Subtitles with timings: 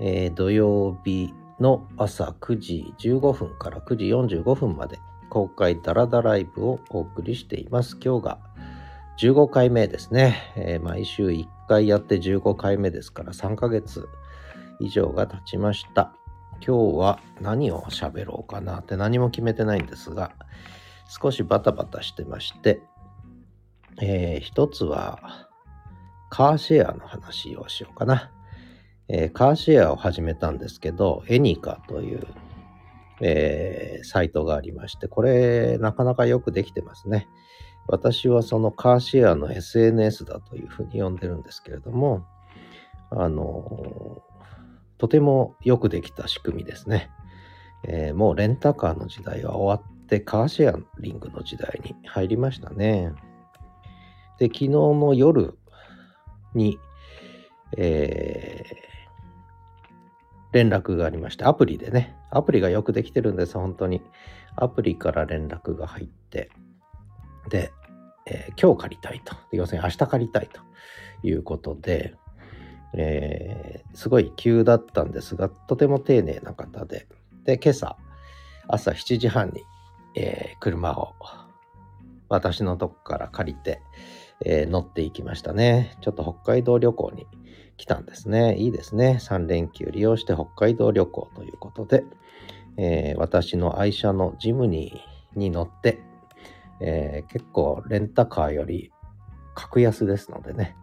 [0.00, 4.04] えー、土曜日の朝9時15分から9時
[4.38, 7.98] 45分まで公開ダラダライブをお送りしています。
[8.02, 8.38] 今日が
[9.20, 10.52] 15回目ですね。
[10.56, 14.08] えー、毎週1回やって15回目ですから3ヶ月
[14.80, 16.14] 以上が経ちました。
[16.66, 20.32] 今日は何を喋ろうかなって何も決めてないんですが、
[21.08, 22.80] 少しバタバタしてまして、
[24.00, 25.48] えー、一つは
[26.30, 28.30] カーシェアの話をしようかな。
[29.12, 32.26] えー、カーシェアを始めたんですけど、エニカという、
[33.20, 37.28] えー、サイトがありまして、これなかなかよくできてますね。
[37.88, 42.24] 私はそのカーシェアの SNS だというふうに呼んでるんですけれども、
[43.10, 44.22] あの
[44.98, 47.10] とてもよくできた仕組みですね。
[47.82, 53.12] えー、もうレンタカーの時代は終わってカーシェアリングの時代に入りましたね。
[54.38, 55.58] で、昨日の夜
[56.54, 56.78] に、
[57.76, 58.90] えー、
[60.52, 64.02] 連絡がありまして、アプリでね、アプリがよくできてるんです、本当に。
[64.56, 66.50] アプリから連絡が入って、
[67.48, 67.72] で、
[68.26, 69.34] えー、今日借りたいと。
[69.52, 70.60] 要するに明日借りたいと
[71.26, 72.14] いうことで、
[72.94, 77.06] えー、すごい急だったんですが、とても丁寧な方で、
[77.44, 77.96] で、今朝、
[78.68, 79.62] 朝7時半に、
[80.16, 81.14] えー、車を
[82.28, 83.80] 私のとこから借りて、
[84.44, 85.96] え、乗っていきましたね。
[86.00, 87.26] ちょっと北海道旅行に
[87.80, 88.56] 来たんですね。
[88.58, 89.16] いいですね。
[89.18, 92.04] 3連休利用して北海道旅行ということで、
[92.76, 95.98] えー、私の愛車のジムニーに乗って、
[96.80, 98.92] えー、結構レンタカーより
[99.54, 100.76] 格安ですのでね、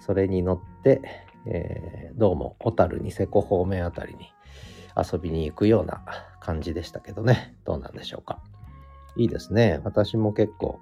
[0.00, 1.02] それに乗って、
[1.44, 4.32] えー、どうも小樽ニセコ方面あたりに
[4.96, 6.02] 遊びに行くような
[6.40, 8.40] 感じでしたけどね、どうなんでしょうか。
[9.16, 9.82] いいですね。
[9.84, 10.80] 私も結構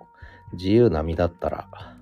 [0.53, 1.97] 自由な身だったら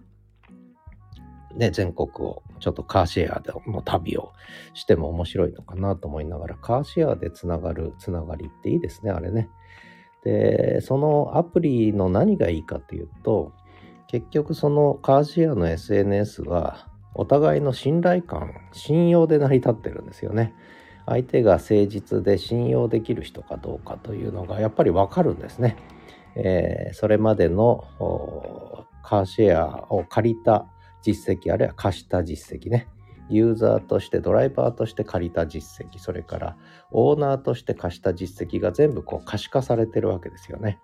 [1.57, 4.33] ね、全国をちょっとカーシェアでの旅を
[4.75, 9.49] しても面白いのかなと思いながら、カーシェアでつながるつながりっていいですね、あれね。
[10.25, 13.53] で、そのアプリの何がいいかというと、
[14.07, 20.55] 結局そのカーシェアの SNS はお互いの信頼感、信用で成り立ってるんですよね。
[21.07, 25.77] 相手が誠実で信用できる人かどうかというのがやっぱりわかるんですね。
[26.37, 27.85] えー、それまでの
[29.03, 30.67] カーシェアを借りた
[31.05, 32.89] 実績あるいは貸した実績ね
[33.29, 36.57] ユーザーとしてドライバーとして借りた実績それから
[36.91, 40.79] オーナーとして貸した実績が全部こう可視化されてるわけですよね。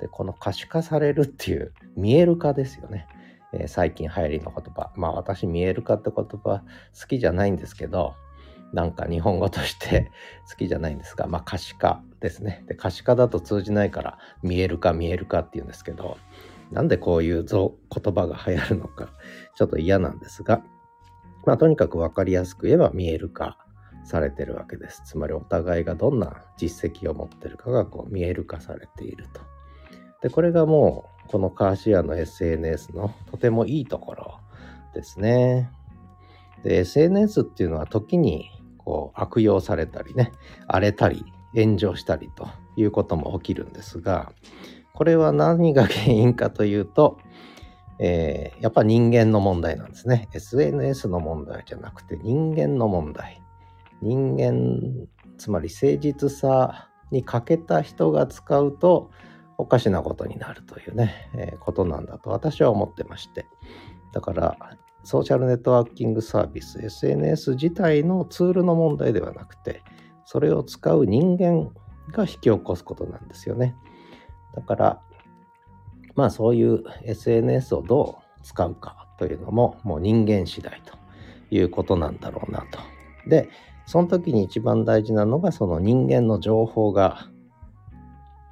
[0.00, 3.06] でこの可視化されるっていう見える化ですよね。
[3.52, 6.62] えー、最近流行りの言葉まあ私見える化って言葉
[6.98, 8.14] 好きじゃないんですけど
[8.72, 10.12] なんか日本語として
[10.48, 12.64] 好きじゃないんですがまあ可視化ですね。
[12.68, 16.18] で可視化だと通じないから見える化見える化っていうんですけど
[16.70, 17.70] なんでこういう言
[18.14, 19.08] 葉が流行るのか、
[19.56, 20.62] ちょっと嫌なんですが、
[21.44, 23.56] まあとにかく分かりやすく言えば見える化
[24.04, 25.02] されてるわけです。
[25.04, 29.40] つまりお互いがどんな実績を持ってるかがこう見える化されていると。
[30.22, 34.40] で、これがもうこのカーシェアの SNS のとてもいいところ
[34.94, 35.70] ですね。
[36.62, 40.32] で、SNS っていうのは時にこう悪用されたりね、
[40.66, 44.32] 荒れたり炎上したりということも起きるんですが、
[44.94, 47.18] これは何が原因かというと、
[47.98, 50.28] えー、やっぱ人間の問題なんですね。
[50.32, 53.42] SNS の問題じゃなくて人間の問題。
[54.02, 59.10] 人間、つまり誠実さに欠けた人が使うと
[59.58, 63.46] おかしなことになるというね、えー、ことなんだと私は思ってまして。
[64.12, 64.56] だから
[65.04, 69.82] ソーシャルネットワーキングサービス、SNS 自体のツールの問題ではなくて、
[70.24, 71.70] それを使う人間
[72.12, 73.76] が引き起こすことなんですよね。
[74.54, 75.00] だから、
[76.14, 80.98] まあそういう SNS をどう使うかというのももう人間次第と
[81.50, 82.78] いうことなんだろうなと。
[83.28, 83.48] で、
[83.86, 87.28] その時に一番大事なのがその人間の情報が、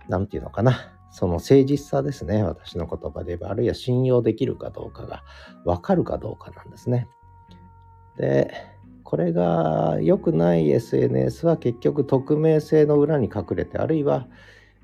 [0.08, 2.42] なんていうのかな、その誠実さですね。
[2.42, 5.22] 私の言葉で言えば、あるいは信用できるかどうかが
[5.64, 7.08] わかるかどうかなんですね。
[8.16, 8.52] で、
[9.04, 14.26] これが良くない SNS は結局匿名性の裏に隠れて、あるいは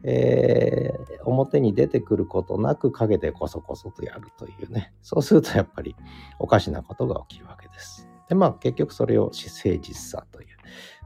[0.07, 4.93] えー、表に出てくることなく陰でこそこそとやるというね。
[5.03, 5.97] そうするとやっぱり
[6.39, 8.09] おかしなことが起きるわけです。
[8.29, 9.43] で、まあ結局それを誠
[9.79, 10.49] 実さという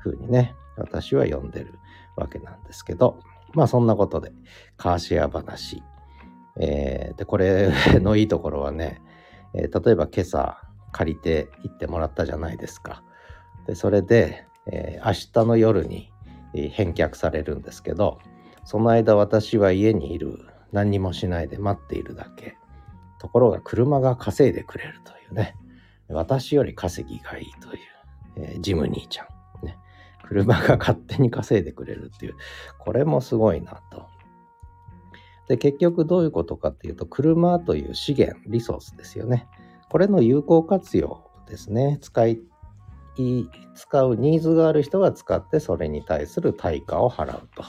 [0.01, 1.79] ふうにね、私は呼んでる
[2.17, 3.21] わけなんですけど、
[3.55, 4.33] まあそんなことで、
[4.77, 5.83] カーシェア話。
[6.61, 9.01] えー、で、これのいいところはね、
[9.55, 10.61] えー、例えば今朝
[10.91, 13.05] 借りて行ってもらったじゃないですか。
[13.67, 16.11] で、それで、えー、明日の夜に
[16.53, 18.19] 返却されるんですけど、
[18.69, 20.45] その間私は家にいる。
[20.73, 22.59] 何にもしないで待っているだけ。
[23.19, 25.55] ところが車が稼いでくれるというね。
[26.11, 27.79] 私より稼ぎがいいという、
[28.37, 29.27] えー、ジム兄ちゃ
[29.63, 29.65] ん。
[29.65, 29.79] ね。
[30.23, 32.37] 車が勝手に稼いでくれるっていう、
[32.79, 34.05] これもすごいなと。
[35.49, 39.49] で、結局どういうことかっていうと、車という資源、リソースですよね。
[39.89, 41.97] これの有効活用ですね。
[42.03, 42.39] 使い、
[43.75, 47.65] 使うニーズがある人が使ってそれに対する対価を払うと。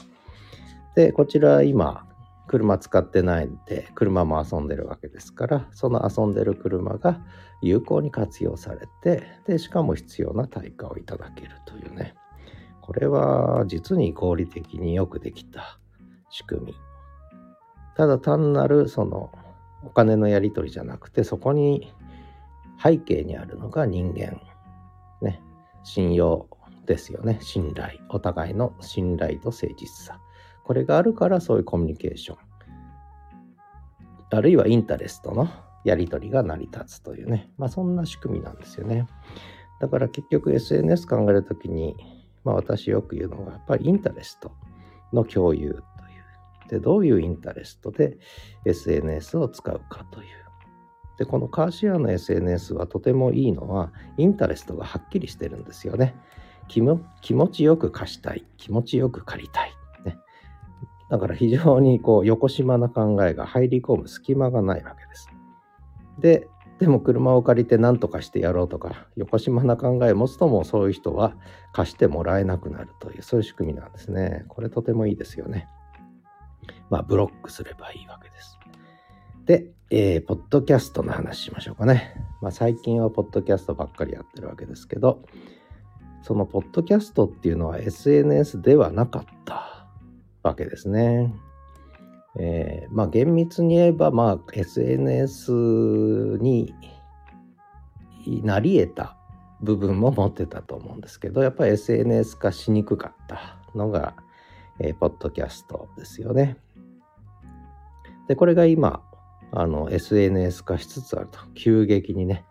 [0.94, 2.06] で、こちら今、
[2.46, 7.20] 車使ってないんで、車も遊んでるわけですから、その遊んでる車が
[7.62, 12.14] 有効に活用されて、で、しかも必要な対価をいただけるというね。
[12.80, 15.78] これは実に合理的によくできた
[16.28, 16.74] 仕組み。
[17.96, 19.30] ただ単なるその
[19.84, 21.92] お金のやり取りじゃなくて、そこに
[22.82, 24.40] 背景にあるのが人間。
[25.22, 25.40] ね。
[25.84, 26.48] 信用
[26.86, 27.38] ですよね。
[27.40, 28.00] 信頼。
[28.08, 30.18] お互いの信頼と誠実さ。
[30.70, 32.38] これがあるからそういうコミュニケーション。
[34.30, 35.48] あるいはインタレストの
[35.82, 37.50] やり取りが成り立つというね。
[37.58, 39.08] まあそんな仕組みなんですよね。
[39.80, 41.96] だから結局 SNS 考えるときに
[42.44, 44.52] まあ私よく言うのが、やっぱりインタレスト
[45.12, 45.82] の共有という。
[46.68, 48.18] で、どういうインタレストで
[48.64, 50.28] SNS を使うかという。
[51.18, 56.14] で、このカーシェアの SNS はとてもいいのは、インタレストがはっきりしてるんですよね。
[56.68, 58.46] 気も気持ちよく貸したい。
[58.56, 59.79] 気持ちよく借りたい。
[61.10, 65.28] だから非常にこう、横島な考えが入り込む隙間がないわけです。
[66.18, 66.48] で、
[66.78, 71.34] でも車を借りて何とかしてやろうとか、横島な考えを持つともそういう人は
[71.72, 74.44] 貸してもらえなくなるという、そういう仕組みなんですね。
[74.48, 75.68] これとてもいいですよね。
[76.88, 78.58] まあ、ブロックすればいいわけです。
[79.44, 82.14] で、えー、ポッドキャストの話しましょうかね。
[82.40, 85.22] まあ、最近はポッドキャストばっかりやってるわけですけど、
[86.22, 89.79] そのポッドキャストっていうのは SNS ではなかった
[90.42, 91.34] わけですね。
[92.38, 95.52] えー、まあ厳密に言えば、まあ SNS
[96.40, 96.74] に
[98.42, 99.16] なり得た
[99.60, 104.14] 部分も持ってたと思うんですけど、やっぱり SNS 化しにくかったのが、
[104.78, 106.56] えー、ポッドキャストですよね。
[108.28, 109.02] で、これが今、
[109.52, 111.40] あの、SNS 化しつつあると。
[111.54, 112.44] 急激にね。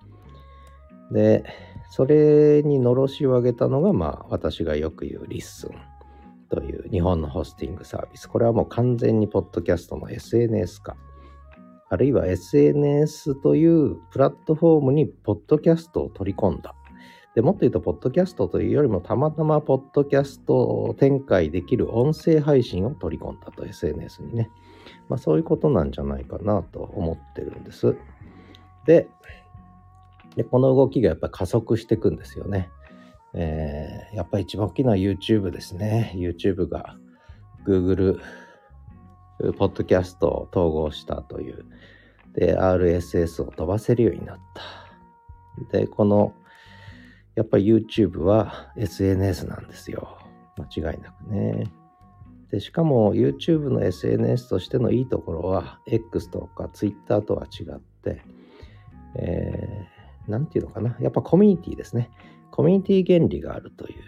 [1.12, 1.45] で、
[1.89, 5.71] それにのろしを上げたのが、まあ、私がよく言う LISTEN
[6.49, 8.27] という日本のホスティングサービス。
[8.27, 10.97] これはもう完全にポッドキャストの SNS 化。
[11.89, 16.75] あるいは SNS というプラットフォームにポッドキャストを取り込んだ。
[17.35, 24.49] でもっと言うと、ポッドキャストというよりも、たまたまポッドキャストを展開できる音声配信を取り込んだと、SNS にね。
[25.07, 27.95] まあそういうことなんじゃないかなと思ってるんです。
[28.85, 29.07] で、
[30.35, 32.69] でこの動きがやっぱ加速していくんですよね。
[33.33, 36.13] えー、やっぱり一番大きいのは YouTube ですね。
[36.15, 36.97] YouTube が
[37.65, 38.19] Google
[39.57, 41.65] ポッドキャストを統合したという。
[42.33, 45.77] で、RSS を飛ばせるようになった。
[45.77, 46.33] で、この、
[47.35, 50.17] やっぱり YouTube は SNS なんですよ。
[50.57, 51.71] 間違いなくね。
[52.51, 58.21] で、しかも YouTube の SNS としてのいいところは、X とか Twitter とは違って、
[59.15, 60.97] えー、なんていうのかな。
[60.99, 62.09] やっぱコミュニティですね。
[62.51, 64.03] コミュニティ原理があるという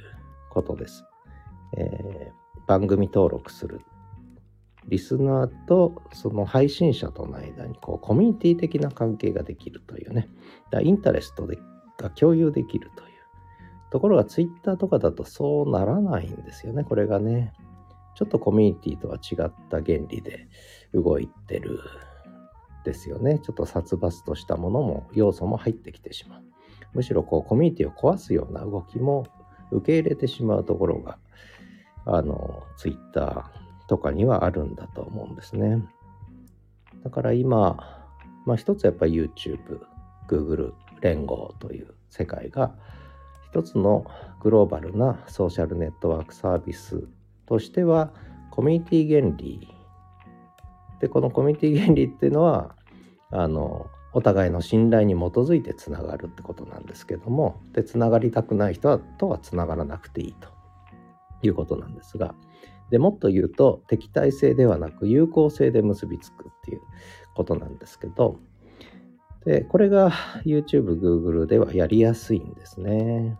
[0.49, 1.05] ことです。
[1.77, 3.81] えー、番組登録する。
[4.87, 10.27] リスナーとその配信者との間にこうコミュニティ的な関係ができるというね。
[10.71, 11.59] だインタレストで
[11.97, 13.11] が共有できるという。
[13.91, 16.83] ところがツイッターとかだとそうならないんですよね。
[16.83, 17.53] これがね。
[18.13, 20.47] ちょっとコミュニティとは違った原理で
[20.93, 21.79] 動いてる
[22.83, 23.39] ですよね。
[23.39, 26.43] ちょっと殺伐としたものも要素も入ってきてしまう。
[26.93, 29.27] むしろこうコミュニティを壊すような動きも
[29.71, 31.17] 受け入れてしまうところが、
[32.05, 35.83] あの、ツイッターとかにはあるんだと思うんですね。
[37.03, 38.07] だから今、
[38.45, 39.81] まあ一つやっぱり YouTube、
[40.27, 42.73] Google 連合という世界が
[43.51, 44.05] 一つの
[44.39, 47.03] グローバルなソーシャルネットワークサービス
[47.45, 48.13] としては
[48.49, 49.67] コミュニティ原理
[50.99, 52.75] でこのコミュニティ原理っていうのは
[53.31, 60.49] あのお互いの信頼に基づいてつながるってことなんですけどもでつながりたくない人はとはつながらなくていいと
[61.43, 62.35] いうことなんですが
[62.89, 66.81] でもっと言うと敵対性ではなく有効性で結びつくっていう
[67.35, 68.39] ことなんですけど
[69.45, 70.11] でこれが
[70.45, 73.37] YouTube、Google ではやりやすいんですね。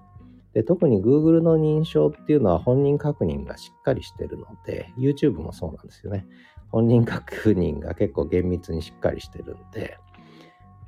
[0.54, 6.26] で特に Google の認証っていうのは本人確認がしっかりしてるので YouTube もそうなんですよね。
[6.70, 9.98] 本人確認が結構厳密にしっかりしてるんで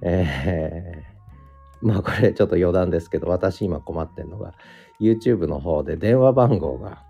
[0.06, 4.54] えー、まあこれちょっと余談ですけど、私今困ってるのが、
[5.00, 7.04] YouTube の方で電話番号が、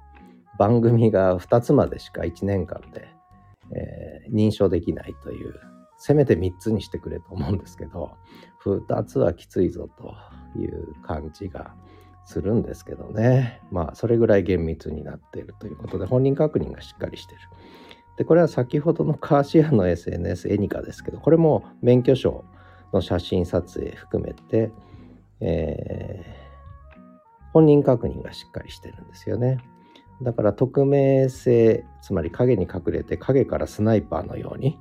[0.60, 3.08] 番組が2つまでしか1年間で、
[3.76, 5.54] えー、認証できないという、
[5.98, 8.12] せめて3つにしてくれと思うんですけど、
[8.64, 10.14] 2つはきついぞと
[10.60, 11.74] いう感じが
[12.26, 13.62] するんですけどね。
[13.72, 17.42] まあ、それぐらい厳密になっているということで、本人確認がしっかりしてる。
[18.18, 22.46] で、これは先ほどのカーシアの SNS エニカですけど、これも免許証
[22.94, 24.72] の写真撮影含めて、
[25.42, 27.02] えー、
[27.52, 29.60] 本人確認がしっかりしてるんですよね。
[30.22, 34.80] だから匿名性、つまり影に隠れて影からスナイパーのように、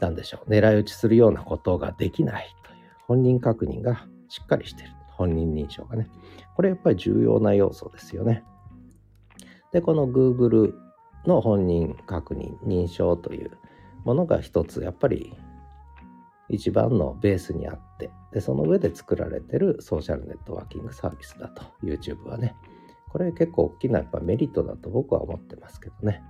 [0.00, 4.90] なんでしょう、狙い撃ちするようなことができないという本人確認がしっかりしてる。
[5.10, 6.08] 本人認証がね。
[6.56, 8.44] これやっぱり重要な要素ですよね。
[9.72, 10.74] で、この Google
[11.26, 13.50] の本人確認、認証という
[14.04, 15.34] ものが一つやっぱり
[16.48, 22.54] 一番のベースにあってでその上で作られてるソーシャルネットワーキングサービスだと YouTube はね。
[23.12, 26.22] これ結構大きなやっぱメリットだと僕は思ってますけどね。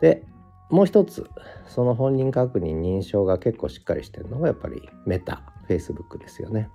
[0.00, 0.24] で
[0.68, 1.30] もう一つ
[1.68, 6.70] その本人確認認証が結構しっかりしてるのがやっぱりメタ Facebook ですよね。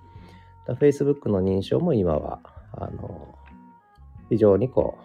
[0.66, 2.40] だ Facebook の認証も今は
[2.72, 3.34] あの
[4.30, 4.96] 非常にこ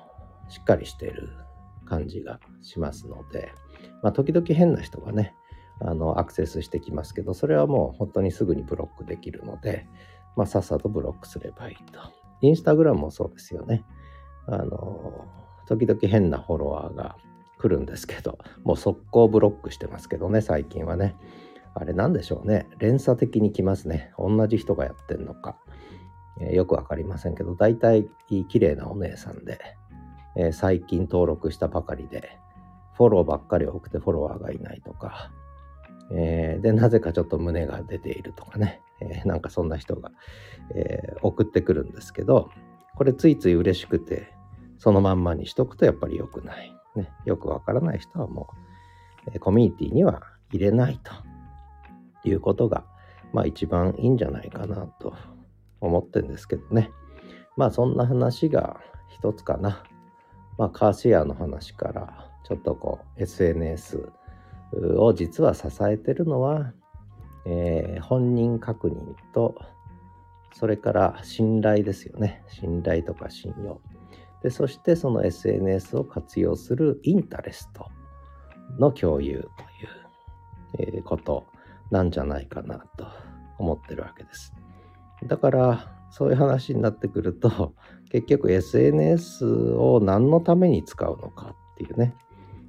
[0.48, 1.29] うしっかりしている
[1.86, 3.51] 感じがしますので、
[4.03, 5.33] まあ、時々変な人がね
[5.79, 9.88] あのアクセスしてきますけどそれはもう本当にすぐにブロックできるので、
[10.36, 12.00] まあ、さっさとブロックすればいいと。
[12.41, 13.86] インスタグラムもそうですよね。
[14.48, 15.25] あの
[15.65, 17.15] 時々変なフォロワーが
[17.57, 21.15] 来るんですけどもう速攻ブロックしてますけどね最近はね
[21.75, 25.55] あれなんでしょうね連鎖的に来ますね同じ人がやってんのか、
[26.41, 29.60] えー、よくわかりませんけど大体綺麗なお姉さんで、
[30.36, 32.38] えー、最近登録したばかりで
[32.93, 35.31] フォローばっかり多くてフォロワーがいないとか
[36.12, 40.12] えー、で、なぜかちょっと胸が出ているとかね、えー、なんかそんな人が、
[40.75, 42.50] えー、送ってくるんですけど、
[42.95, 44.33] これついつい嬉しくて、
[44.77, 46.75] そのまんまにしとくとやっぱり良くない。
[46.95, 48.50] ね、よくわからない人はも
[49.27, 50.21] う、えコミュニティには
[50.51, 51.12] 入れないと
[52.27, 52.85] いうことが、
[53.31, 55.15] まあ一番いいんじゃないかなと
[55.81, 56.91] 思ってるんですけどね。
[57.57, 59.83] まあそんな話が一つかな。
[60.59, 64.09] まあカーシェアの話からちょっとこう SNS
[64.97, 66.73] を実は支えてるのは、
[67.45, 69.55] えー、本人確認と
[70.53, 72.43] それから信頼ですよね。
[72.47, 73.81] 信頼とか信用。
[74.41, 77.88] でそしてその SNS を活用するインタレスト
[78.77, 81.45] の共有という、えー、こと
[81.91, 83.07] なんじゃないかなと
[83.57, 84.53] 思ってるわけです。
[85.25, 87.73] だからそういう話になってくると
[88.12, 92.15] 結局 SNS を何のために使うのかっていうね、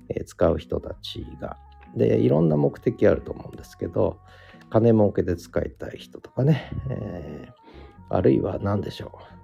[0.09, 1.57] え、使う人たちが。
[1.97, 4.19] でいろんな目的あると思うんですけど
[4.71, 9.35] 金儲けで使いたい人とかね、えー、あるいは何でしょう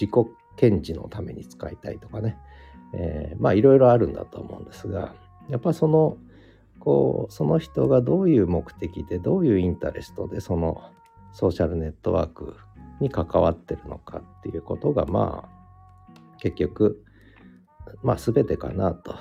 [0.00, 2.38] 自己検事のために使いたいとかね、
[2.94, 5.14] えー、まあいろいろあるんだと思うんですが
[5.48, 6.16] やっぱその
[6.78, 10.90] こうその人がどういう目的でどういうインタレストでその
[11.32, 12.54] ソーシャルネットワーク
[13.00, 17.02] に関わってるのかっていうことがまあ結局
[18.02, 19.16] まあ全てかなと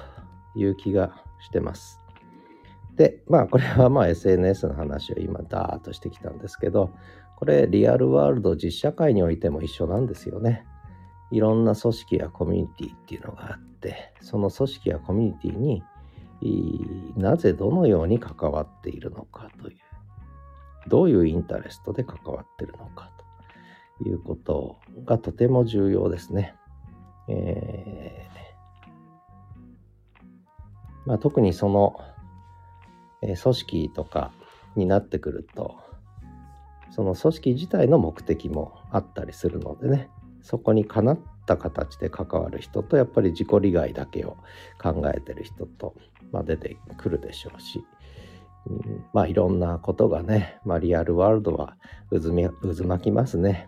[0.55, 2.01] いう気がしてます。
[2.95, 6.91] で、まあこれはまあ SNS の話を今ダーッとしてきたんですけど、
[7.35, 10.65] これリアルワールド実社会においても一緒なんですよね。
[11.31, 15.83] いろんな組織やコミュニティっていうのがあって、その組織やコミュニティに
[17.17, 19.77] なぜどのように関わっているのかという、
[20.87, 23.11] どういうインタレストで関わってるのか
[23.97, 26.55] ということがとても重要ですね。
[27.27, 28.44] えー
[31.05, 31.99] まあ、特にその
[33.21, 34.31] え組織とか
[34.75, 35.77] になってくると
[36.91, 40.09] その組織自体の目的もあったりするのでね
[40.41, 44.37] そこにかなった形で関わる人とやっぱり自己利害だけを
[44.81, 45.95] 考えてる人と、
[46.31, 47.83] まあ、出てくるでしょうし、
[48.67, 51.77] うん、まあいろんなことがね、まあ、リアルワールドは
[52.11, 53.67] 渦み渦巻きますね、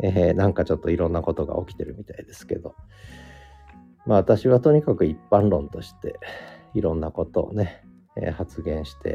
[0.00, 2.74] えー、なんかちょっといろんなことが起きてるみたいですけど。
[4.08, 6.18] まあ私はとにかく一般論として
[6.74, 7.84] いろんなことをね
[8.16, 9.14] え発言してい、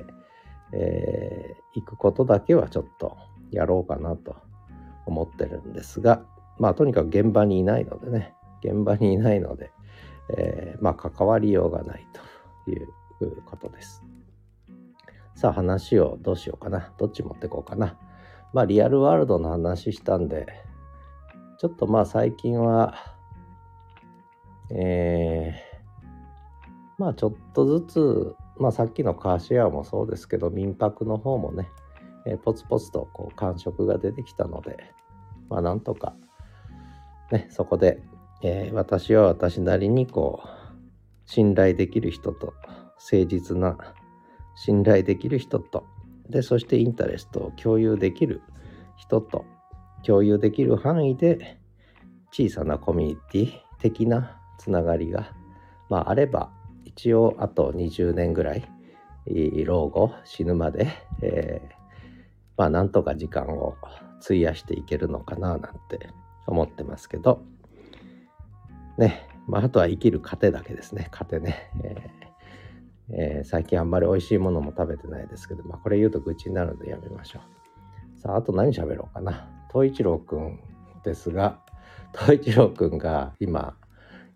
[0.74, 3.18] えー、くことだけはちょっと
[3.52, 4.36] やろうかなと
[5.06, 6.24] 思ってるんですが
[6.60, 8.34] まあとにかく現場にいないのでね
[8.64, 9.72] 現場にいないので、
[10.38, 12.08] えー、まあ関わりようがない
[12.66, 12.88] という
[13.46, 14.04] ことです。
[15.36, 17.98] さあ話をどうしようかなどっち持ってこうかな。
[18.54, 20.48] まあリアルワールドの話したんで
[21.58, 23.12] ちょっとまあ最近は
[24.75, 26.06] えー、
[26.98, 31.70] まあちょっとずつまあ、さっきのカーシェアもそうですけど民泊の方もね、
[32.25, 34.94] えー、ポツポツとこう感触が出てきたので
[35.50, 36.15] まあなんとか
[37.32, 38.00] ねそこで、
[38.44, 40.48] えー、私は私なりにこう
[41.25, 42.53] 信頼できる人と
[43.12, 43.77] 誠実な
[44.56, 45.86] 信頼できる人と
[46.30, 48.42] でそしてインタレストを共有できる
[48.98, 49.46] 人と
[50.06, 51.60] 共有できる範囲で
[52.32, 55.34] 小さなコミュニティ的なつながりが、
[55.89, 56.50] まあ、あれば
[56.86, 58.65] 一応あと20年ぐらい
[59.65, 60.88] 老後死ぬまで、
[61.22, 61.74] えー、
[62.58, 63.75] まあなんとか時間を
[64.24, 66.10] 費やしていけるのかななんて
[66.48, 67.43] 思ってますけど。
[68.98, 78.20] ねまああとは生きる糧だけですね糧ね、えーえー、最近あんまり美味しいものも食べてないですけどまあこれ言うと愚痴になるのでやめましょう。
[78.20, 79.50] さああと何喋ろうかな。
[79.74, 80.60] 東一郎くん
[81.03, 81.60] ですが
[82.13, 83.75] 東一郎くんが今、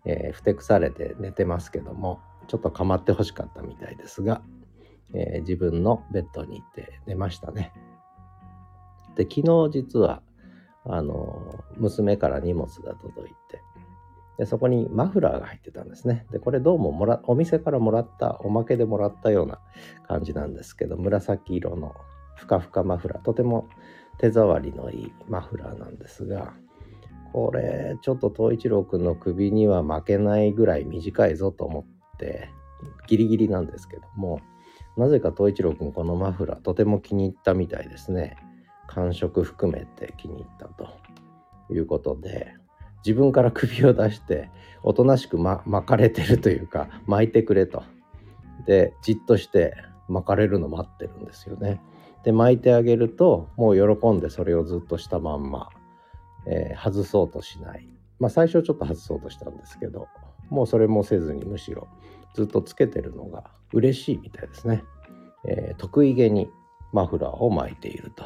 [0.04, 4.42] えー、ふてくされて寝てますけどもちょっと構ってほしかったみたいですが、
[5.14, 7.72] えー、自分のベッドに行って寝ましたね。
[9.14, 10.22] で、昨日実は、
[10.84, 13.60] あの、娘から荷物が届いて、
[14.38, 16.24] でそこにマフラーが入ってたんですね。
[16.30, 19.58] で、これどうももら、お店からもらった、おまけでもらったような
[20.06, 21.94] 感じなんですけど、紫色の
[22.36, 23.68] ふかふかマフラー、とても
[24.18, 26.54] 手触りのいいマフラーなんですが、
[27.32, 31.80] これ、ちょっと東一郎くんの首には負けないぐらい短いぞと思
[32.14, 32.50] って、
[33.06, 34.40] ギリギリなんですけども、
[34.96, 38.36] なぜか東一郎くんこのマフラーとても気に入ったみたいですね。
[38.86, 40.88] 感触含めて気に入ったと。
[41.70, 42.54] いうことで
[43.04, 44.50] 自分から首を出して
[44.82, 47.82] おとなしく、ま、巻かれてるというか巻いてくれと。
[48.66, 49.74] でじっとして
[50.08, 51.80] 巻かれるの待ってるんですよね。
[52.24, 55.68] で巻いてあげるともう喜んでそれをずっとしたまんま、
[56.48, 57.88] えー、外そうとしない。
[58.18, 60.08] まあ最初ちょっと外そうとしたんですけど
[60.50, 61.86] もうそれもせずにむしろ
[62.34, 64.82] ずっとつけてるのが嬉しいみたいですね、
[65.46, 66.50] えー、得意げに
[66.92, 68.24] マフラーを巻いていると。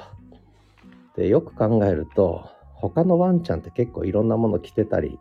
[1.16, 5.18] でよく考えると他のワンちゃんって結構いろんなもの着てたり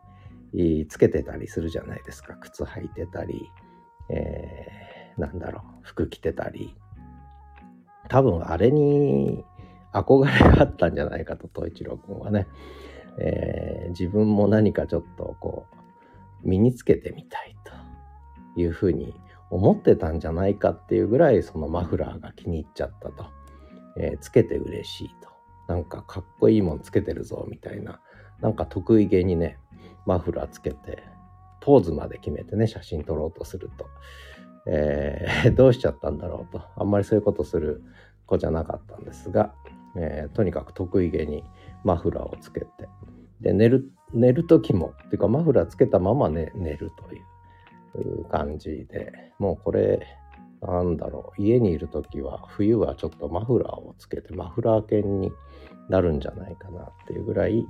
[0.88, 2.36] つけてたりするじゃないですか。
[2.36, 3.50] 靴履いてたり、
[4.10, 6.76] えー、なんだろう服着てたり。
[8.10, 9.44] 多分あれに
[9.94, 12.48] 憧れがあったんじゃないかと東一郎君はね、
[13.20, 17.56] えー、自分も何かちょっとこう身につけてみたい
[18.56, 19.14] というふうに
[19.50, 23.26] 思ってたんじゃないかっていうぐらいそのマフラーが気に入っちゃったと、
[23.98, 25.30] えー、つけて嬉しいと。
[25.68, 28.00] なんかかっこいいもんつけてるぞみたいな。
[28.40, 29.60] なんか得意げにね
[30.06, 31.04] マフラーつけて
[31.62, 33.86] ポーズまで決めてね写真撮ろうとすると、
[34.66, 36.62] えー、 どうしちゃったんだろうと。
[36.76, 37.84] あんまりそういうことする
[38.26, 39.54] 子じゃなかったんですが、
[39.96, 41.44] えー、とにかく得意げに
[41.84, 42.68] マフラーをつけて。
[43.42, 47.22] で寝る寝る時もっていうかマフラーつけたまま、ね、寝るとい
[48.20, 49.32] う感じで。
[49.40, 50.06] もうこれ
[50.62, 55.32] なんだろう家にいる時は冬はちょっとマフラーをつけてマフラー犬に
[55.90, 57.66] なるんじゃないかなっていうぐらい、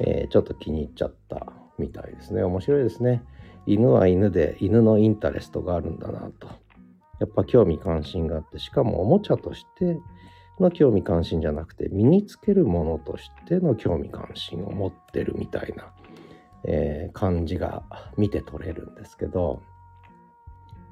[0.00, 2.42] えー、ちょっと気に入っちゃったみたいですね。
[2.42, 3.22] 面白いですね。
[3.66, 6.48] 犬は犬で犬のインタレストがあるんだなと。
[7.20, 9.98] やっぱ興味関心があってしかもおもちゃとして
[10.60, 15.92] の興味関心じゃなくて身につけるものとしての興味関心を持ってるみたいな、
[16.64, 17.82] えー、感じが
[18.16, 19.62] 見て取れるんですけど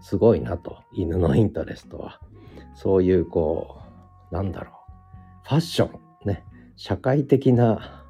[0.01, 2.21] すごいなと犬のインタレストは。
[2.75, 3.83] そういうこ
[4.31, 6.45] うなんだろうファッションね
[6.77, 8.05] 社会的な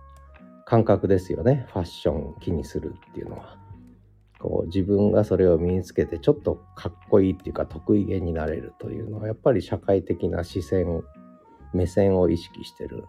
[0.66, 1.66] 感覚ですよね。
[1.72, 3.60] ファッション気にするっていうのは。
[4.38, 11.02] こう自分がそれを身につけてちょっとかっこいいっていうか得意げになれるというのはやっぱり社会的な視線
[11.72, 13.06] 目線を意識してる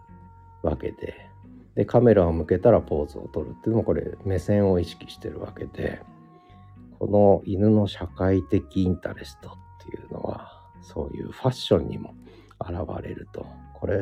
[0.62, 1.28] わけで。
[1.74, 6.00] でカメラを向けたらポーズを取るっていうのもこれ目線を意識してるわけで。
[6.98, 9.52] この犬の社会的インタレストっ
[9.84, 12.14] ていうのはそういうファッションにも
[12.60, 12.72] 現
[13.02, 13.44] れると。
[13.74, 13.98] これ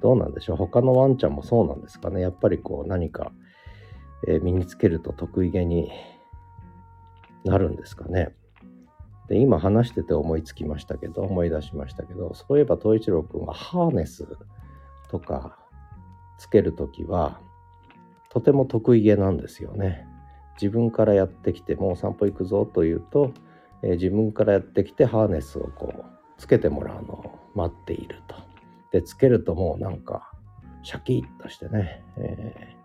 [0.00, 0.56] どうなんでしょう？
[0.56, 2.20] 他のワンちゃんもそうなんですかね？
[2.20, 3.32] やっぱりこう何か、
[4.28, 5.90] え、身につけると得意げに
[7.44, 8.32] なるんですかね？
[9.32, 14.28] で今話してて思いつきましたけど思い出しましたけどそういえば東一郎くんはハーネス
[15.10, 15.56] とか
[16.36, 17.40] つける時は
[18.28, 20.06] とても得意げなんですよね。
[20.60, 23.32] 自分からやってきてもう散歩行くぞというと、
[23.82, 26.04] えー、自分からやってきてハーネスをこう
[26.36, 28.36] つけてもらうのを待っていると。
[28.90, 30.30] でつけるともうなんか
[30.82, 32.76] シャキッとしてね、え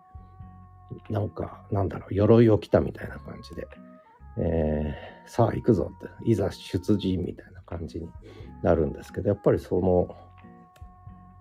[1.10, 3.68] ー、なんかなんだろう鎧を着たみたいな感じで、
[4.40, 8.10] えー、さあ行くぞっていざ出陣みたいな感じに
[8.64, 10.16] なるんですけどやっぱりその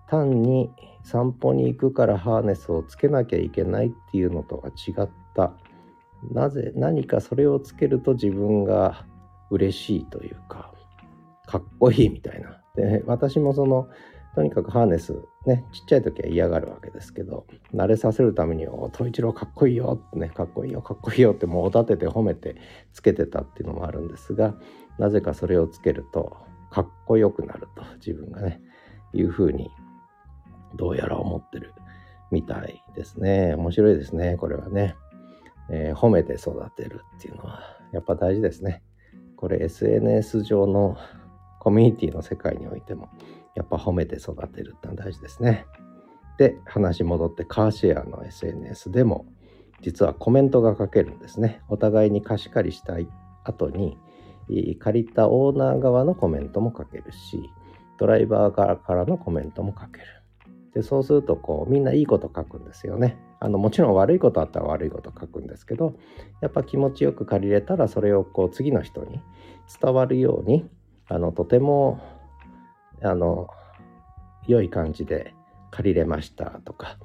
[0.09, 0.71] 単に
[1.03, 5.53] 散歩に行くからハーネスをつけなきゃいけないっていうのとは違った。
[6.31, 9.05] なぜ何かそれをつけると自分が
[9.51, 10.73] 嬉しいというか
[11.45, 12.61] かっこいいみたいな。
[12.75, 13.87] で私もその
[14.35, 22.55] とにかくハーネスねちっちゃい時は嫌がるわけですけど慣れさせるために「お統一郎かっこいいよ」ってね「かっこいいよかっこいいよ」ってもうお立てて褒めて
[22.93, 24.55] つけてたっていうのもあるんですが
[24.99, 26.37] なぜかそれをつけると
[26.69, 28.61] かっこよくなると自分がね
[29.13, 29.71] いうふうに
[30.75, 31.73] どうやら思ってる
[32.31, 33.55] みたいですね。
[33.55, 34.95] 面白いですね、これはね。
[35.69, 38.83] えー、褒めて育てるっていうのは、やっぱ大事ですね。
[39.35, 40.97] これ SNS 上の
[41.59, 43.09] コミュニティの世界においても、
[43.57, 45.65] やっぱ褒めて育てるってのは大事ですね。
[46.37, 49.25] で、話戻ってカーシェアの SNS でも、
[49.81, 51.61] 実はコメントが書けるんですね。
[51.67, 53.09] お互いに貸し借りしたい
[53.43, 53.97] 後に、
[54.79, 57.49] 借りたオーナー側のコメントも書けるし、
[57.97, 60.05] ドライバー側からのコメントも書ける。
[60.73, 63.17] でそうするとこうみんないいこと書くんですよね。
[63.39, 65.95] あのもちろん悪いことあったら悪いこと書くんですけど
[66.41, 69.19] やっぱ気持ちよく借りれたらそれをこう次の人に
[69.81, 70.69] 伝わるように
[71.07, 71.99] あのとても
[73.03, 73.47] あの
[74.47, 75.33] 良い感じで
[75.71, 76.97] 借りれましたとか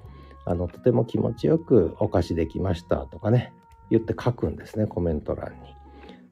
[0.44, 3.52] あのとても気持ちよくお貸しできましたとかね
[3.90, 5.74] 言って書くんですねコメント欄に。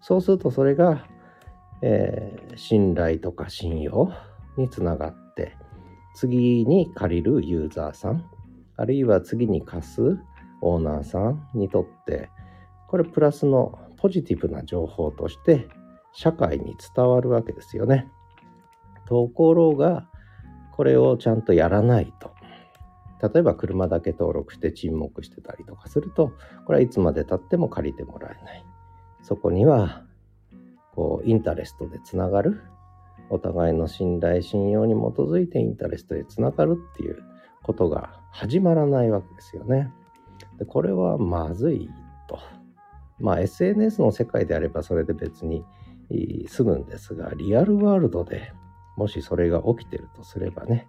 [0.00, 1.06] そうするとそれが、
[1.82, 4.12] えー、信頼とか信用
[4.56, 5.56] につながって
[6.14, 8.24] 次に借りるユーザーさん
[8.76, 10.18] あるいは次に貸す
[10.62, 12.30] オーナーさんにとって
[12.88, 15.68] これプラスのポジティブな情報として
[16.12, 18.08] 社会に伝わるわけですよね。
[19.10, 20.06] ところが
[20.76, 22.30] これをちゃんとやらないと
[23.20, 26.32] 例えば車だけ登録して沈黙してたりとかすると
[26.64, 28.64] これはいつまでたっても借りてもらえない
[29.22, 30.04] そこには
[30.94, 32.62] こうインタレストでつながる
[33.30, 37.18] お互いの信頼信用に基づいてインタレストでつながるっていう
[37.64, 39.92] ことが始まらないわけですよね。
[40.58, 41.90] でこれはまずい
[42.28, 42.38] と。
[43.18, 45.64] まあ SNS の世界であればそれで別に
[46.48, 48.52] 済むんですがリアルワールドで
[49.00, 50.86] もしそれが起きてるとすればね、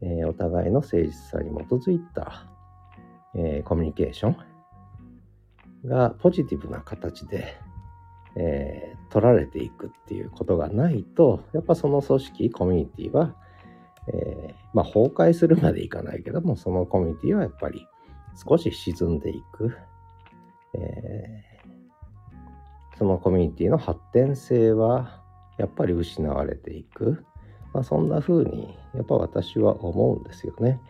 [0.00, 2.44] えー、お互いの誠実さに基づいた、
[3.36, 4.36] えー、コミュニケーション
[5.88, 7.56] がポジティブな形で
[8.38, 13.34] えー、取られていくっていうことがないとやっぱその組織コミュニティは、
[14.12, 17.86] え、まあ、崩壊するまでいかないけどもそのコミュニティはやっぱり
[18.46, 19.74] 少し沈んでいく、
[20.74, 21.42] え、
[22.98, 25.22] そのコミュニティの発展性は
[25.58, 27.24] やっぱり失われていく、
[27.76, 30.80] まあ、そんな風にやっぱ私は思うんですよね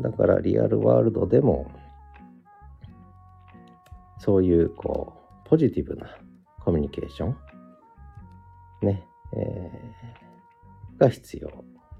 [0.00, 1.70] だからリアルワールドでも
[4.18, 5.12] そういうこ
[5.44, 6.06] うポジティブな
[6.64, 7.36] コミュニケーション、
[8.80, 11.50] ね、えー、が必要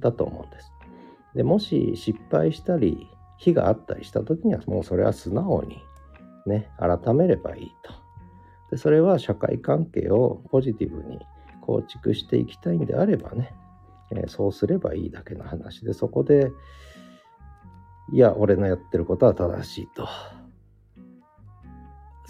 [0.00, 0.72] だと思うんです。
[1.34, 5.82] で、もし失敗したり、非があったりした時には、もうそれは素直に
[6.46, 7.92] ね、改めればいいと。
[8.70, 11.18] で、それは社会関係をポジティブに
[11.60, 13.54] 構築していきたいんであればね、
[14.14, 16.52] えー、そうすればいいだけの話で、そこで、
[18.12, 20.08] いや、俺のやってることは正しいと。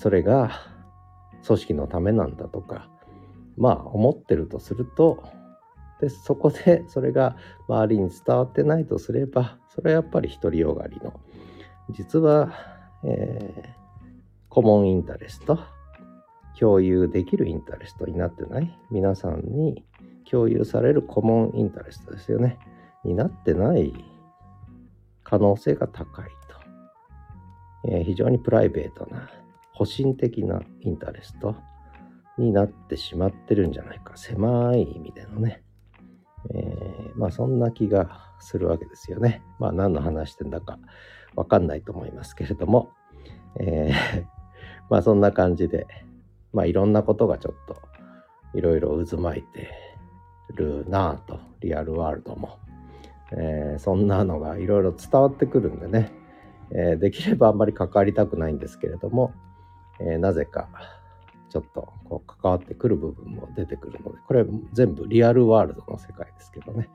[0.02, 0.50] それが
[1.46, 2.88] 組織のためなんだとか
[3.56, 5.22] まあ思ってるとすると
[6.00, 7.36] でそこでそれが
[7.68, 11.20] 周りに伝わってないとすればそれはやっぱり独りよがりの
[11.90, 12.52] 実は、
[13.04, 13.68] えー、
[14.48, 15.60] コモンインタレスト
[16.58, 19.84] 共有できるインタレストになってない皆さんに
[20.32, 22.58] 共有されるコモンインタレストですよね。
[23.04, 23.92] になってない
[25.22, 26.26] 可能性が高い
[27.84, 29.28] と、えー、非常にプライベートな
[29.74, 31.54] 保身的なインタレスト
[32.38, 34.16] になってしまってるんじゃないか。
[34.16, 35.62] 狭い意味でのね、
[36.50, 39.42] えー、まあそんな気がするわけですよね。
[39.58, 40.78] まあ何の話してんだか
[41.36, 42.90] わかんないと思いますけれども、
[43.60, 44.24] えー、
[44.88, 45.86] まあそんな感じで
[46.54, 47.76] まあいろんなことがちょっと
[48.54, 49.91] いろいろ渦巻いて
[50.54, 52.58] るなぁとリアルワールドも、
[53.32, 56.12] えー、そんなのがいろいろ伝わってくるんでね、
[56.70, 59.32] えー、できればあんまり関わりたくないんですけれども、
[60.00, 60.68] えー、なぜか
[61.50, 66.88] ちょっとこう関わってくる部分も出てくるので、これ全部リアルワールドの世界ですけどね。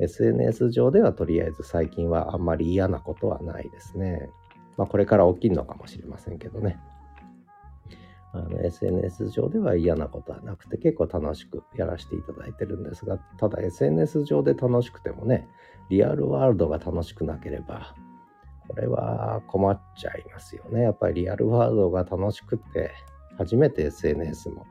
[0.00, 4.30] SNS 上ではとりあえず最近はあんまり嫌なことはないですね。
[4.76, 6.78] まあこれから起きるのかもしれませんけどね。
[8.38, 15.48] あの SNS 上では嫌なことはなくて結構楽しくやらせていただいてるんですが、ただ SNS 上で楽しくてもね、
[15.90, 17.94] リアルワールドが楽しくなければ、
[18.68, 20.82] これは困っちゃいますよね。
[20.82, 22.92] やっぱりリアルワールドが楽しくて、
[23.36, 24.66] 初めて SNS も、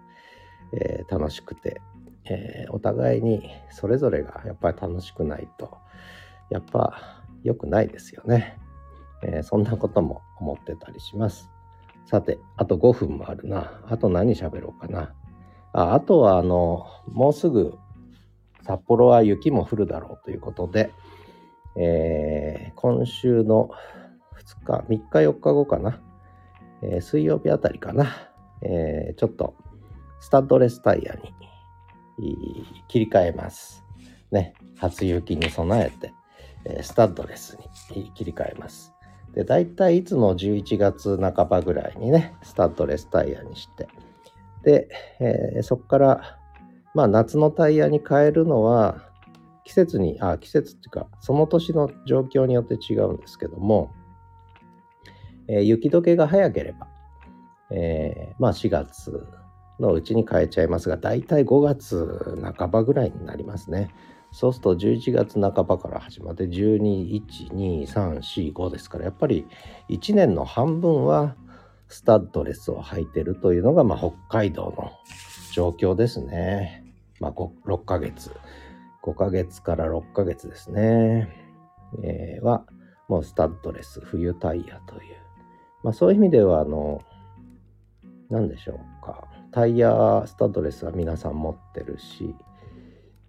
[0.73, 1.81] えー、楽しくて、
[2.29, 5.77] えー、お互いにそれぞれがやっぱり楽しくないと、
[6.49, 8.59] やっぱ良くないですよね。
[9.23, 11.56] えー、そんなことも思ってたりします。
[12.07, 13.81] さて、あと5分もあるな。
[13.89, 15.13] あと何喋ろうかな。
[15.73, 17.77] ああとは、あの、もうすぐ
[18.65, 20.93] 札幌は雪も降るだろうということで、
[21.75, 23.69] えー、今週の
[24.65, 25.99] 2日、3日、4日後かな、
[26.81, 28.07] えー、水曜日あたりかな、
[28.61, 29.55] えー、ちょっと
[30.21, 33.83] スタッドレスタイヤに切り替えます。
[34.31, 35.91] ね、初雪に備
[36.65, 37.57] えて、スタッドレス
[37.93, 38.96] に切り替えます。
[39.37, 43.87] で大体いつも11月半ばぐらいにねスタッドレスタイヤにして
[44.63, 46.39] で、えー、そこから
[46.95, 48.97] まあ夏のタイヤに変えるのは
[49.63, 53.91] 季節にあ季節っていうかその年の状況によって違うんですけども、
[55.47, 56.87] えー、雪解けが早ければ、
[57.69, 59.23] えー、まあ4月
[59.79, 63.93] のうちに変えちゃいますが大体5月半ばぐらいになりますね。
[64.37, 69.47] そうすると11月半ばから始まって121234ですからやっぱり
[69.89, 71.35] 1年の半分は
[71.87, 74.91] スタッドレスを履いてるというのが、まあ、北海道の
[75.53, 76.85] 状況ですね。
[77.19, 78.31] まあ、6ヶ月。
[79.01, 81.35] 5ヶ月から6ヶ月ですね。
[82.03, 82.63] えー、は、
[83.07, 85.15] もうスタッドレス、冬タイヤという。
[85.81, 87.01] まあ、そういう意味では、あの、
[88.29, 89.27] 何でしょうか。
[89.51, 92.35] タイヤスタッドレスは皆さん持ってるし、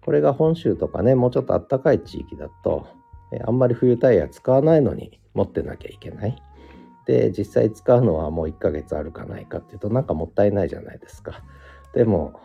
[0.09, 2.87] これが本州とかね、もうちょっとあったかい地域だと、
[3.45, 6.35] あんまり冬タイヤ使わないのに持ってなきゃいけない。
[7.05, 11.43] で、実際使うのはもう1ヶ月あるかないかっていうとなんかもったいないじゃないですか。
[11.93, 12.41] でも、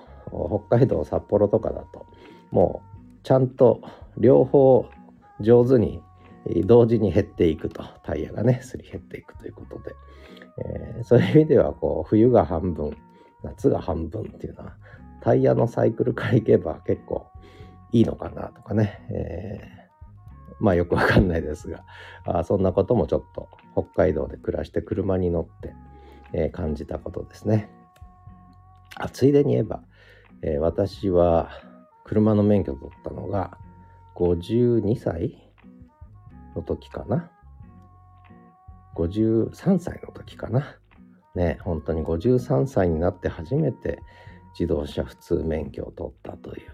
[0.69, 2.05] 北海道、札幌とかだと、
[2.51, 3.81] もうちゃんと
[4.19, 4.85] 両方
[5.41, 6.03] 上手に
[6.67, 9.95] 同時に減っていくと、タイヤがね、すり減っていくということで、
[10.67, 12.95] えー、そういう意味ではこう冬が半分、
[13.43, 14.77] 夏が半分っていうのは、
[15.23, 17.29] タイヤのサイクルからいけば結構
[17.95, 21.85] いいのかなとかね、えー、まあよくわかんないですが
[22.27, 25.73] あそんなこともちょっと北海道で暮らして車に乗って、
[26.33, 27.71] えー、感じたことですね。
[28.97, 29.83] あついでに言えば、
[30.43, 31.51] えー、私は
[32.05, 33.59] 車の免許を取ったのが
[34.17, 35.53] 52歳
[36.57, 37.31] の時かな。
[38.97, 40.79] 53歳の時かな。
[41.37, 44.01] ね、本当に53歳になって初めて
[44.59, 46.74] 自動車普通免許を取ったという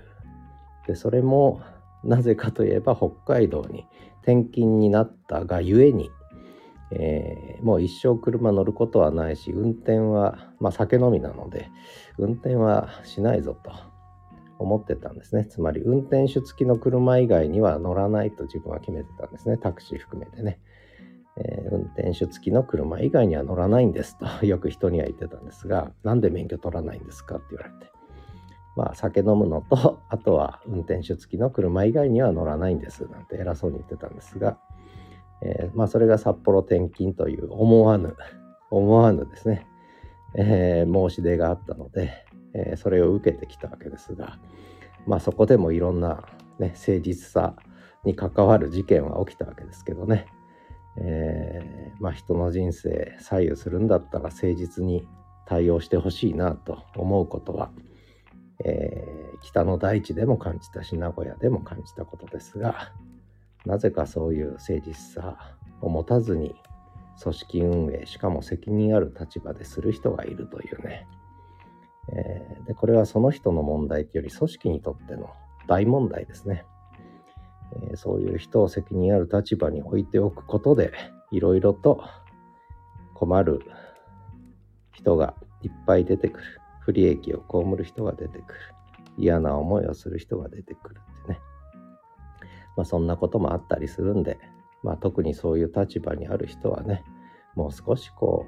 [0.91, 1.61] でそれも
[2.03, 3.87] なぜかといえば北海道に
[4.23, 6.11] 転勤になったがゆえに、
[6.91, 11.71] えー、もう一生車乗ることはないし運転は、まあ、酒飲みなので
[12.19, 13.71] 運転はしないぞと
[14.59, 15.47] 思ってたんですね。
[15.47, 19.57] つまり運転手付きの車以外には乗らないと自分は決めてたんですね。
[19.57, 20.59] タクシー含めてね、
[21.37, 24.45] えー、運転手付きの車以外には乗らないんですと。
[24.45, 28.00] よく人には言ってたんですがなんで免許取らないんですかって言われて。
[28.81, 34.57] まあ、酒飲むのと、 あとは運転手付きの車以外には乗らないんです、なんて偉そうに言ってたんですが、
[35.43, 38.17] えー、まあ、それが札幌転勤という思わぬ、
[38.73, 39.67] 思わぬですね、
[40.35, 42.11] えー、申し出があったので、
[42.55, 44.39] えー、それを受けてきたわけですが、
[45.07, 46.25] まあ、そこでもいろんな、
[46.59, 47.57] ね、誠実さ
[48.05, 50.25] に関わる事件は起きたわけですけどね、
[50.97, 55.07] えまあ、人の人生左右するんだったら誠実に
[55.45, 57.71] 対応してほしいなと思うことは、
[58.65, 62.93] えー、北の大地でも感じたし名古屋でも感じたことですが
[63.65, 66.55] なぜかそういう誠実さを持たずに
[67.23, 71.07] 組織運営しかも責任ある立場でする人がいるというね、
[72.13, 75.31] えー、でこれはその人の問題というより組織にとっての
[75.67, 76.65] 大問題ですね、
[77.91, 80.93] えー、そういう人を責任ある立場に置いておくことで
[81.31, 82.03] いろいろと
[83.15, 83.61] 困る
[84.93, 86.60] 人がいっぱい出てくる。
[86.91, 88.61] 不利益を被る人が出てくる。
[89.17, 91.41] 嫌な思いをする人が出てくるってね。
[92.77, 94.39] まあそんなこともあったりするんで、
[94.83, 97.05] まあ特にそういう立場にある人はね、
[97.55, 98.47] もう少しこ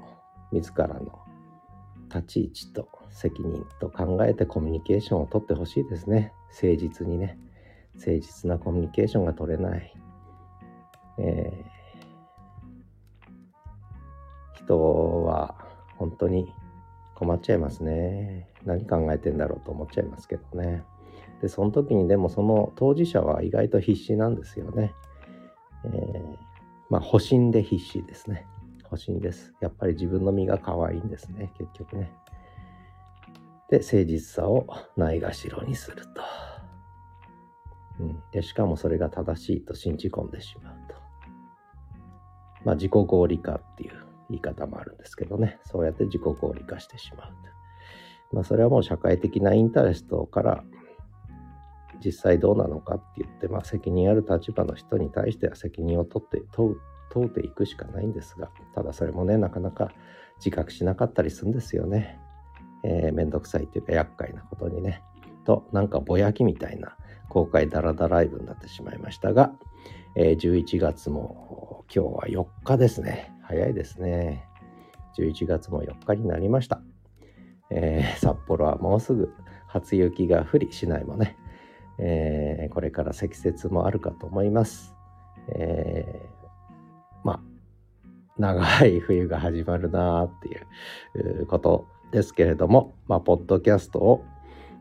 [0.51, 1.19] う、自らの
[2.13, 6.33] 立ち位置と責任と考えてコミュニケーションをとってほしいですね。
[6.49, 7.37] 誠実にね。
[7.95, 9.93] 誠実なコミュニケーションが取れない。
[11.19, 15.55] えー、人は
[15.97, 16.51] 本当に
[17.23, 18.49] 困っちゃいますね。
[18.65, 20.83] 何考えてんだろうと思っちゃいますけどね。
[21.41, 24.93] で、その時にでもその当事者は意外と必死なんですよね。
[25.85, 26.37] えー、
[26.89, 28.45] まあ、保身で必死ですね。
[28.83, 29.53] 保身です。
[29.61, 32.11] やっぱり自分の身が可愛いんですね、結局ね。
[33.69, 36.21] で、誠実さをないがしろにすると。
[38.01, 40.95] うん、でしかもそれが正しいと信じ込んでしまうと。
[42.65, 47.33] まあ、自己合理化っていう言い方もあるんですけどね、そうやって自己合理化してしまう
[48.33, 50.63] まあ、それはもう社会的なインタレストから
[52.03, 56.81] 実際どうなのかって言って、まあ、責任ある立場の人に対しては責任を取って問う
[57.11, 59.91] 問うていくしかないんですが、ただそれもね、なかなか
[60.37, 62.19] 自覚しなかったりするんですよね。
[62.83, 65.03] えー、めんどくさいというか厄介なことにね。
[65.45, 66.97] と、なんかぼやきみたいな
[67.29, 69.53] 公開ダラダライブになってしまいましたが、
[70.15, 73.33] えー、11月も今日は4日ですね。
[73.41, 74.45] 早いですね。
[75.17, 76.81] 11月も4日になりました。
[77.71, 79.33] えー、札幌はもうすぐ
[79.67, 81.35] 初雪が降り、市内もね、
[81.97, 84.95] えー、これから積雪もあるかと思います。
[85.47, 86.47] えー、
[87.23, 87.39] まあ、
[88.37, 94.23] 長い冬が始まるなーっていうことですけれども、まあ、ポッドキャストを、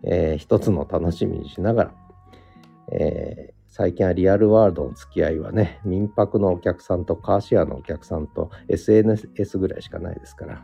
[0.05, 1.95] えー、一つの楽しみにしながら、
[2.93, 10.63] え、最近はリアルワールドの付き合いはね、民泊のお客さんとカーシェアのお客さんと SNS ぐらいしかないですから、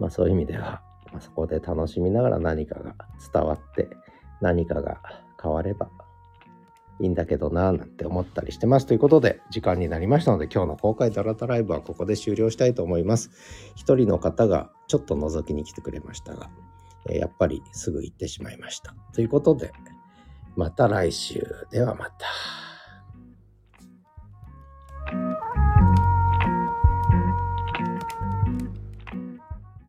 [0.00, 2.96] まあそういう意味では、まあ、そこで楽しみながら何かが
[3.32, 3.88] 伝わって
[4.40, 5.00] 何かが
[5.40, 5.88] 変われば
[6.98, 8.86] いいんだけどなぁなんて思ったりしてます。
[8.86, 13.30] ということで時間になりましたので今日の公開ダラタライブはここで終了したいと思います。
[13.76, 16.50] 一人の方がちょっと覗きに来てくれましたが、
[17.08, 18.96] やっぱりすぐ行ってしまいました。
[19.12, 19.72] ということで
[20.56, 22.71] また来週ではまた。